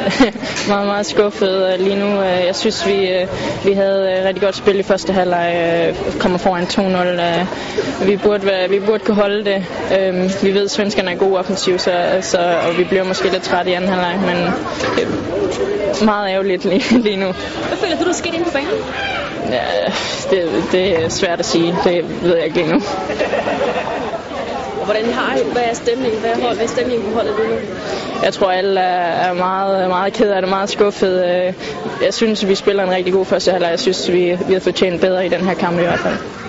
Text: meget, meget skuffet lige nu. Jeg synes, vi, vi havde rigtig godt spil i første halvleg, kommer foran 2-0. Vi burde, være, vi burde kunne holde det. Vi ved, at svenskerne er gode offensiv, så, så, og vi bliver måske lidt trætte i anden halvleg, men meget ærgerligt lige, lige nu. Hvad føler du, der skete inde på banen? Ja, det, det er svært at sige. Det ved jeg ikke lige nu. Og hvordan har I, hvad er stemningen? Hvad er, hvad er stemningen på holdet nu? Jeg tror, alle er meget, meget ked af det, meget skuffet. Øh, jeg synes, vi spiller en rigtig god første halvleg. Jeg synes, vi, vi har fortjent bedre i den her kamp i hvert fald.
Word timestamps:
meget, 0.68 0.86
meget 0.86 1.06
skuffet 1.06 1.76
lige 1.78 1.96
nu. 1.96 2.20
Jeg 2.22 2.56
synes, 2.56 2.86
vi, 2.86 3.08
vi 3.64 3.72
havde 3.72 4.24
rigtig 4.26 4.42
godt 4.42 4.56
spil 4.56 4.78
i 4.78 4.82
første 4.82 5.12
halvleg, 5.12 5.94
kommer 6.20 6.38
foran 6.38 6.64
2-0. 6.64 8.04
Vi 8.04 8.16
burde, 8.16 8.46
være, 8.46 8.68
vi 8.68 8.80
burde 8.80 9.04
kunne 9.04 9.16
holde 9.16 9.44
det. 9.44 9.64
Vi 10.42 10.54
ved, 10.54 10.64
at 10.64 10.70
svenskerne 10.70 11.10
er 11.10 11.16
gode 11.16 11.38
offensiv, 11.38 11.78
så, 11.78 11.92
så, 12.20 12.38
og 12.38 12.78
vi 12.78 12.84
bliver 12.84 13.04
måske 13.04 13.28
lidt 13.28 13.42
trætte 13.42 13.70
i 13.70 13.74
anden 13.74 13.90
halvleg, 13.90 14.20
men 14.20 14.48
meget 16.04 16.30
ærgerligt 16.30 16.64
lige, 16.64 16.98
lige 17.08 17.16
nu. 17.16 17.26
Hvad 17.68 17.78
føler 17.78 17.96
du, 17.98 18.04
der 18.04 18.12
skete 18.12 18.34
inde 18.34 18.44
på 18.44 18.52
banen? 18.52 18.70
Ja, 19.50 19.62
det, 20.30 20.64
det 20.72 21.04
er 21.04 21.08
svært 21.08 21.38
at 21.38 21.46
sige. 21.46 21.76
Det 21.84 22.22
ved 22.22 22.36
jeg 22.36 22.44
ikke 22.44 22.56
lige 22.56 22.72
nu. 22.72 22.80
Og 24.80 24.84
hvordan 24.84 25.12
har 25.12 25.36
I, 25.36 25.40
hvad 25.52 25.62
er 25.62 25.74
stemningen? 25.74 26.20
Hvad 26.20 26.30
er, 26.30 26.54
hvad 26.54 26.64
er 26.64 26.68
stemningen 26.68 27.08
på 27.08 27.14
holdet 27.14 27.34
nu? 27.38 27.44
Jeg 28.22 28.32
tror, 28.32 28.50
alle 28.50 28.80
er 28.80 29.32
meget, 29.32 29.88
meget 29.88 30.12
ked 30.12 30.30
af 30.30 30.42
det, 30.42 30.48
meget 30.48 30.70
skuffet. 30.70 31.24
Øh, 31.24 31.52
jeg 32.04 32.14
synes, 32.14 32.48
vi 32.48 32.54
spiller 32.54 32.84
en 32.84 32.90
rigtig 32.90 33.12
god 33.12 33.24
første 33.24 33.50
halvleg. 33.50 33.70
Jeg 33.70 33.80
synes, 33.80 34.12
vi, 34.12 34.38
vi 34.46 34.52
har 34.52 34.60
fortjent 34.60 35.00
bedre 35.00 35.26
i 35.26 35.28
den 35.28 35.40
her 35.40 35.54
kamp 35.54 35.78
i 35.78 35.82
hvert 35.82 35.98
fald. 35.98 36.41